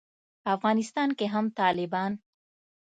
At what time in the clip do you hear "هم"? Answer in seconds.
1.33-1.45